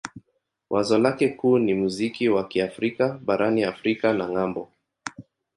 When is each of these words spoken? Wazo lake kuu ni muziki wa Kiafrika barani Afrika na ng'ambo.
Wazo 0.69 0.97
lake 0.99 1.29
kuu 1.29 1.59
ni 1.59 1.73
muziki 1.73 2.29
wa 2.29 2.47
Kiafrika 2.47 3.19
barani 3.25 3.63
Afrika 3.69 4.13
na 4.13 4.25
ng'ambo. 4.29 4.69